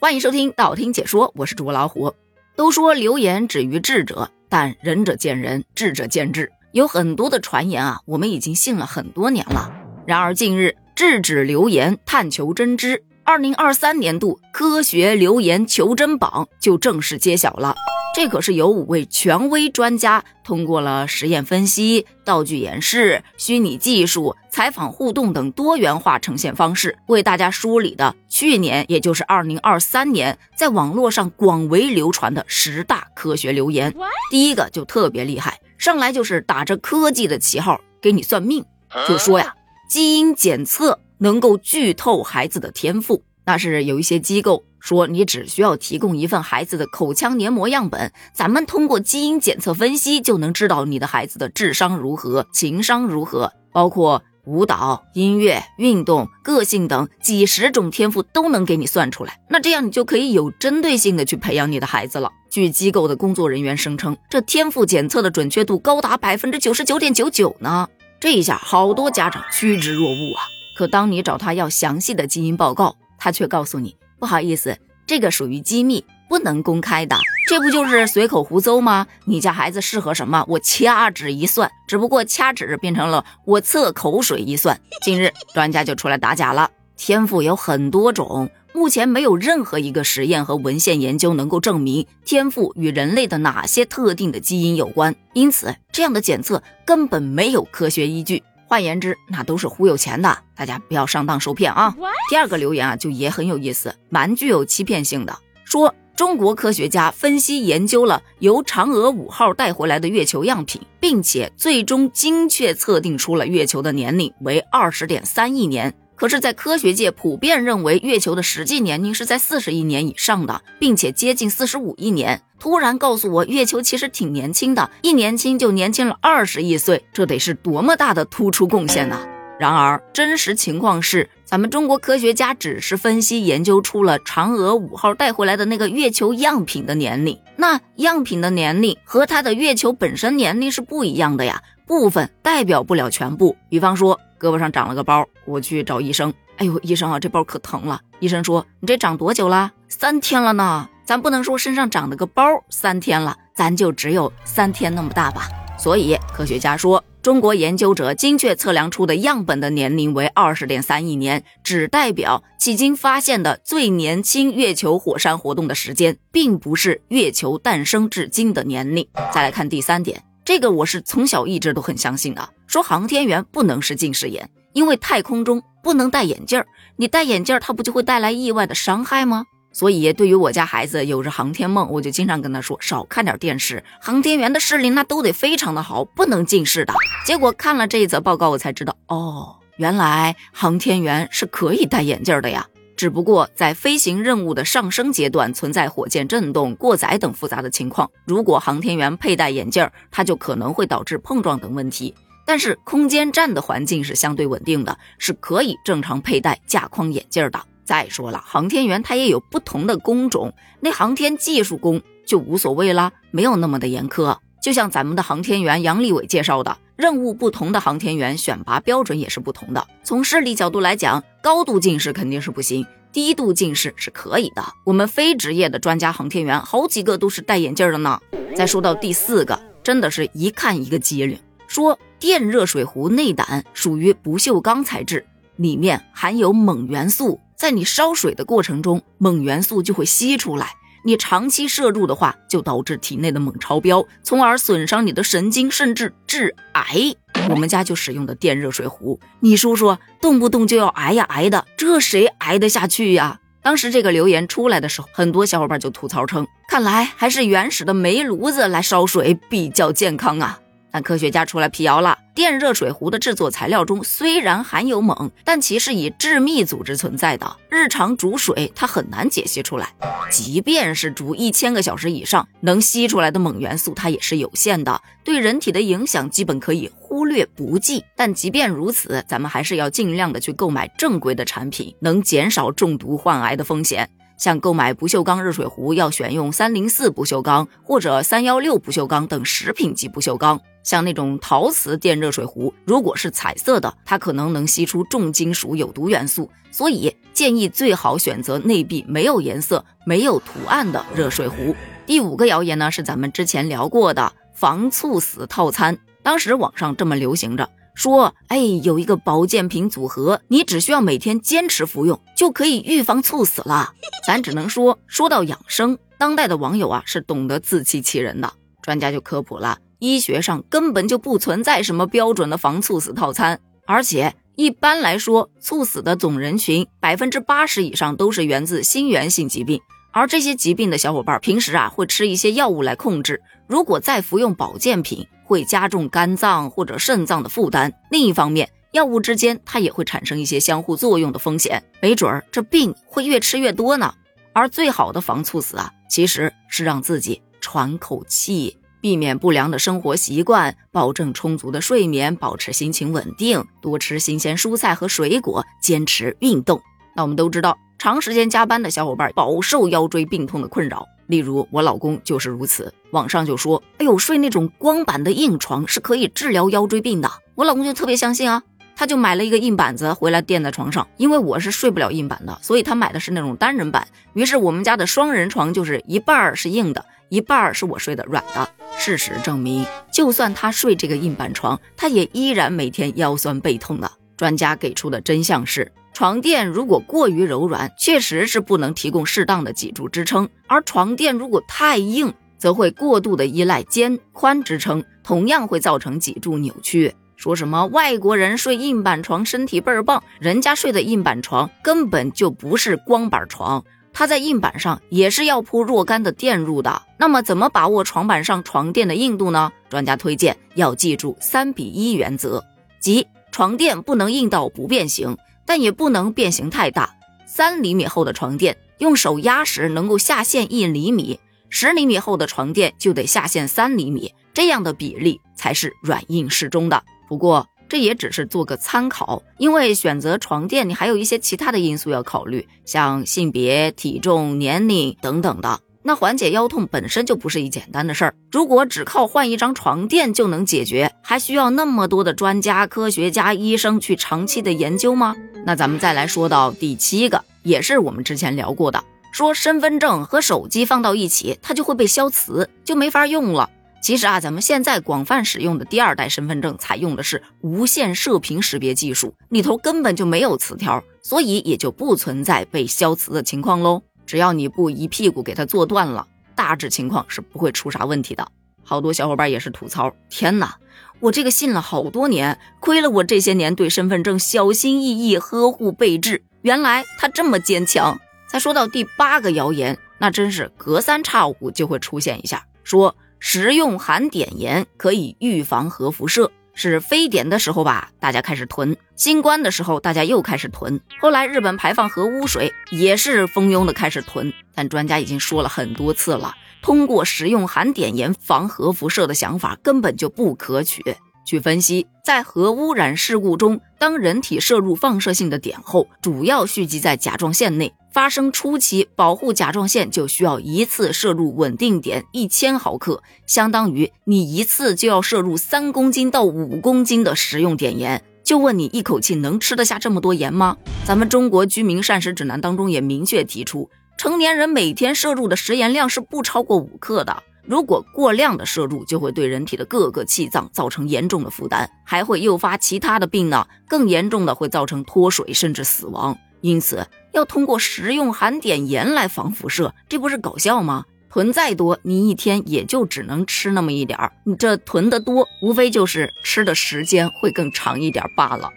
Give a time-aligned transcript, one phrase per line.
[0.00, 2.14] 欢迎收听道听解说，我是主播老虎。
[2.54, 6.52] 都说流言止于智者，但仁者见仁，智者见智。
[6.70, 9.72] 有很多的传言啊，我们已经信了很多年了。
[10.06, 17.74] 然而近日，制止流言探求真知，二零二三年度科学流言求真榜就正式揭晓了。
[18.14, 33.94] 这可是由五位权威专家通过了实验分析、道具演示、虚拟技术、采访互动等多元化呈现方式，为大家梳理的去年，也就是二零二三年，在网络上广为流传的十大科学流言。
[34.30, 38.64] 第一个就特别厉害，上来就是打着科技的旗号给你算命，
[39.06, 39.52] 就说呀，
[39.86, 43.22] 基因检测能够剧透孩子的天赋。
[43.44, 44.64] 那是有一些机构。
[44.80, 59.40] 说你只需要提供一份孩子的口腔黏膜样本，咱们通过基因检测分析就能知道你的孩子的智商如何、情商如何，包括舞蹈、音乐、运动、个性等几十种天赋都能给你算出来。
[59.50, 62.30] 那这样你就可以有针对性的去培养你的孩子了。
[62.48, 67.88] 据机构的工作人员声称，这天赋检测的准确度高达百分之九十九点九九呢。
[68.20, 70.57] 这一下好多家长趋之若鹜啊！
[70.78, 73.96] 可当你找他要详细的基因报告，他却告诉你。
[74.20, 77.16] 不好意思，这个属于机密，不能公开的。
[77.48, 79.08] 这不就是随口胡诌吗？
[79.24, 80.44] 你家孩子适合什么？
[80.46, 84.80] 我掐指一算，只不过掐指变成了我测口水一算。
[85.02, 86.70] 近日，专家就出来打假了。
[86.96, 98.44] 天赋有很多种，目前没有任何一个实验和文献研究能够证明天赋与人类的哪些特定的基因有关，因此这样的检测根本没有科学依据。
[98.68, 101.96] 换言之，那都是忽悠钱的，大家不要上当受骗啊！
[102.28, 115.94] 第二个留言啊，就也很有意思，蛮具有欺骗性的，说中国科学家分析研究了由嫦娥五号带回来的月球样品，并且最终精确测定出了月球的年龄为二十点三亿年。
[116.14, 122.42] 可是，在科学界普遍认为月球的实际年龄是在四十亿年以上的，并且接近四十五亿年。
[122.58, 129.18] 突然告诉我，月球其实挺年轻的，一年轻就年轻了二十亿岁，这得是多么大的突出贡献呢？
[129.58, 143.56] 然而，真实情况是，咱们中国科学家只是分析研究出了嫦娥五号带回来的那个月球样品的年龄，那样品的年龄和它的月球本身年龄是不一样的呀，部分代表不了全部。
[143.68, 144.18] 比方说。
[144.40, 146.32] 胳膊上长了个包，我去找医生。
[146.58, 148.00] 哎呦，医生啊，这包可疼了。
[148.20, 149.72] 医生说：“你这长多久了？
[149.88, 150.88] 三天了呢。
[151.08, 155.48] 咱不能说身上长了个包三天了，咱就只有三天那么大吧。”
[155.80, 169.08] 所以科学家说，中国研究者精确测量出的样本的年龄为二十点三亿年，只代表迄今发现的最年轻月球火山活动的时间，并不是月球诞生至今的年龄。
[169.32, 170.22] 再来看第三点。
[170.44, 179.46] 这个我是从小一直都很相信的，说航天员不能是近视眼，因为太空中不能戴眼镜儿，你戴眼镜儿它不就会带来意外的伤害吗？
[179.72, 186.92] 所以对于我家孩子有着航天梦，我就经常跟他说少看点电视，航天员的视力那都得非常的好，不能近视的。
[187.24, 192.66] 结果看了这一则报告，我才知道，哦，原来航天员是可以戴眼镜的呀。
[192.96, 202.12] 只不过在飞行任务的上升阶段存在火箭震动、过载等复杂的情况，如果航天员佩戴眼镜，它就可能会导致碰撞等问题。
[202.44, 207.60] 但是空间站的环境是相对稳定的，是可以正常佩戴架框眼镜的。
[207.88, 214.36] 再说了，航天员他也有不同的工种，那航天技术工就无所谓了，没有那么的严苛。
[214.60, 219.86] 就像咱们的航天员杨利伟介绍的，任务不同的航天员选拔标准也是不同的。
[220.04, 224.62] 从视力角度来讲，高度近视肯定是不行，低度近视是可以的。
[224.84, 228.20] 我们非职业的专家航天员好几个都是戴眼镜的呢。
[228.54, 235.24] 再说到第四个，真的是一看一个机灵，说电热水壶内胆属于不锈钢材质，
[235.56, 240.74] 里面含有锰元素，在你烧水的过程中，锰元素就会吸出来。
[241.04, 247.16] 你长期摄入的话，就导致体内的锰超标，从而损伤你的神经，甚至致癌。
[247.50, 253.40] 我们家就使用的电热水壶，你说说，动不动就要挨呀挨的，这谁挨得下去呀？
[253.60, 260.60] 当时这个留言出来的时候，很多小伙伴就吐槽称，看来还是原始的煤炉子来烧水比较健康啊。
[260.90, 269.92] 但科学家出来辟谣了，电热水壶的制作材料中虽然含有锰，但其是以致密组织存在的，日常煮水它很难解析出来。
[270.30, 278.04] 即便是煮一千个小时以上，能吸出来的锰元素它也是有限的，对人体的影响基本可以忽略不计。
[278.16, 284.08] 但即便如此，咱们还是要尽量的去购买正规的产品，能减少中毒患癌的风险。
[284.38, 290.58] 像购买不锈钢热水壶，要选用三零四不锈钢或者三幺六不锈钢等食品级不锈钢。
[290.84, 301.76] 像那种陶瓷电热水壶，如果是彩色的，它可能能吸出重金属有毒元素，所以建议最好选择内壁没有颜色、没有图案的热水壶。
[302.06, 307.68] 第五个谣言呢，是咱们之前聊过的防猝死套餐，当时网上这么流行着。
[307.98, 313.92] 说，哎，有一个保健品组合，你只需要每天坚持服用，就可以预防猝死了。
[314.24, 318.52] 咱只能说，说到养生，当代的网友啊是懂得自欺欺人的。
[318.82, 329.80] 专家就科普了，医学上根本就不存在什么标准的防猝死套餐，而且一般来说，猝死的总人群百分之八十以上都是源自心源性疾病，
[330.18, 335.26] 而这些疾病的小伙伴平时啊会吃一些药物来控制，如果再服用保健品。
[335.48, 337.90] 会加重肝脏或者肾脏的负担。
[338.10, 344.12] 另一方面，药物之间它也会产生一些相互作用的风险，没准儿这病会越吃越多呢。
[344.52, 356.78] 而最好的防猝死啊，其实是让自己喘口气，避免不良的生活习惯，保证充足的睡眠，保持心情稳定，多吃新鲜蔬菜和水果，坚持运动。
[357.16, 361.04] 那我们都知道，长时间加班的小伙伴饱受腰椎病痛的困扰。
[361.26, 368.62] 例如我老公就是如此，网上就说：“哎呦，睡那种光板的硬床是可以治疗腰椎病的。”我老公就特别相信啊，
[368.94, 371.06] 他就买了一个硬板子回来垫在床上。
[371.16, 374.06] 因为我是睡不了硬板的，所以他买的是那种单人板。
[374.32, 378.66] 于是我们家的双人床就是一半是硬的，一半是我睡的软的。
[378.96, 384.10] 事实证明，就算他睡这个硬板床，他也依然每天腰酸背痛的。
[384.36, 385.90] 专家给出的真相是。
[386.18, 397.14] 床垫如果过于柔软，确实是不能提供适当的脊柱支撑；而床垫如果太硬，则会过度的依赖肩宽支撑，同样会造成脊柱扭曲。
[397.36, 407.00] 说什么外国人睡硬板床身体倍儿棒，人家睡的硬板床根本就不是光板床，它在硬板上也是要铺若干的垫入的。
[407.16, 409.70] 那么怎么把握床板上床垫的硬度呢？
[409.88, 412.64] 专家推荐要记住三比一原则，
[412.98, 415.36] 即床垫不能硬到不变形。
[415.68, 417.14] 但也不能变形太大，
[417.46, 421.38] 三厘米厚的床垫用手压时能够下陷一厘米，
[421.68, 427.04] 十厘米厚的床垫就得下陷三厘米，这样的比例才是软硬适中的。
[427.28, 435.80] 不过这也只是做个参考，因为选择床垫你还有一些其他的因素要考虑，像性别、体重、年龄等等的。
[436.08, 445.36] 那缓解腰痛本身就不是一简单的事儿，如果只靠换一张床垫就能解决，还需要那么多的专家、科学家、医生去长期的研究吗？
[445.66, 453.68] 那咱们再来说到第七个，也是我们之前聊过的，说身份证和手机放到一起，它就会被消磁，就没法用了。
[454.00, 464.00] 其实啊，咱们现在广泛使用的第二代身份证采用的是无线射频识别技术，里头根本就没有磁条，所以也就不存在被消磁的情况喽。
[464.28, 468.46] 只要你不一屁股给它坐断了，大致情况是不会出啥问题的。
[468.84, 470.76] 好多小伙伴也是吐槽：天哪，
[471.20, 478.20] 我这个信了好多年，亏了我这些年对身份证小心翼翼呵护备至，原来它这么坚强。
[478.46, 486.52] 再说到第八个谣言，那真是隔三差五就会出现一下，说食用含碘盐可以预防核辐射。
[486.78, 491.00] 是非典的时候吧，大家开始囤；新冠的时候，大家又开始囤。
[491.20, 494.52] 后来日本排放核污水，也是蜂拥的开始囤。
[494.76, 501.02] 但专家已经说了很多次了，通过食用含碘盐防核辐射的想法根本就不可取。
[501.48, 507.90] 据分析，在核污染事故中，当人体摄入放射性的碘后，主要蓄积在甲状腺内。
[508.12, 518.22] 发生初期，保护甲状腺就需要一次摄入稳定碘一千毫克，相当于你一次就要摄入三公斤到五公斤的食用碘盐。
[518.44, 520.76] 就问你，一口气能吃得下这么多盐吗？
[521.06, 527.42] 咱们中国居民膳食指南当中也明确提出，成年人每天摄入的食盐量是不超过五克的。
[527.68, 533.68] 如果过量的摄入，就会对人体的各个气脏造成严重的负担，还会诱发其他的病呢。
[533.86, 536.38] 更严重的会造成脱水甚至死亡。
[536.62, 541.04] 因此，要通过食用含碘盐来防辐射，这不是搞笑吗？
[541.28, 544.32] 囤再多，你一天也就只能吃那么一点儿。
[544.44, 548.70] 你这囤得多，无非就是吃的时间会更长一点罢了。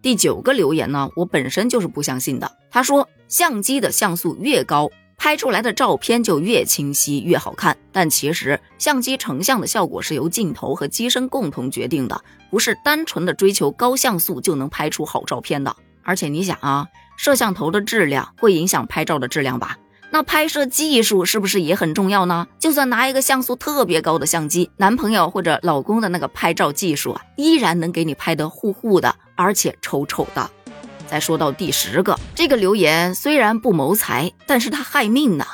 [0.00, 2.50] 第九个留言呢，我本身就是不相信的。
[2.70, 4.90] 他说，相机的像素越高。
[5.22, 15.76] 拍出来的照片就越清晰越好看，但其实相机成像的效果是由镜头和机身共同决定的，不是单纯的追求高像素就能拍出好照片的。
[16.02, 19.76] 而且你想啊，摄像头的质量会影响拍照的质量吧？
[20.10, 22.48] 那拍摄技术是不是也很重要呢？
[22.58, 30.50] 就算拿一个像素特别高的相机，男朋友或者老公的那个拍照技术啊，依然能给你拍得糊糊的，而且丑丑的。
[31.12, 35.44] 再说到第十个，这个留言虽然不谋财，但是他害命呢。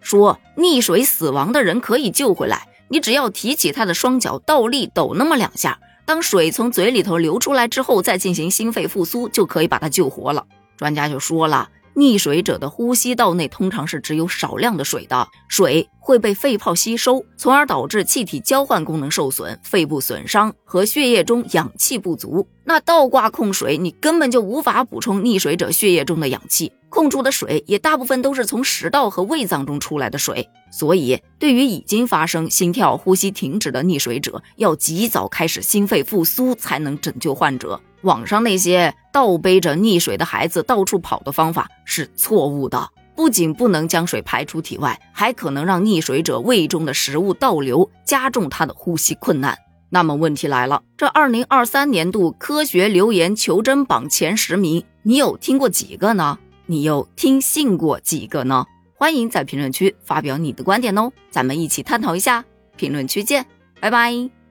[0.00, 10.46] 说溺水死亡的人可以救回来，你只要提起他的双脚，倒立抖那么两下，当水从嘴里头流出来之后，再进行心肺复苏，就可以把他救活了。
[10.76, 11.68] 专家就说了。
[11.94, 22.46] 溺水者的呼吸道内通常是只有少量的水的，水会被肺泡吸收，从而导致气体交换功能受损、肺部损伤和血液中氧气不足。
[22.64, 30.48] 那倒挂控水，你根本就无法补充溺水者血液中的氧气，控出的水也大部分都是从食道和胃脏中出来的水。
[30.70, 37.78] 所以，对于已经发生心跳、呼吸停止的溺水者，要及早开始心肺复苏，才能拯救患者。
[38.02, 49.56] 网上那些倒背着溺水的孩子到处跑的方法是错误的，不仅不能将水排出体外，还可能让溺水者胃中的食物倒流，加重他的呼吸困难。
[49.90, 56.38] 那么问题来了，这二零二三年度科学留言求真榜前十名，你有听过几个呢？
[56.66, 58.64] 你又听信过几个呢？
[58.94, 62.44] 欢迎在评论区发表你的观点哦，咱们一起探讨一下。
[62.76, 63.44] 评论区见，
[63.80, 64.41] 拜拜。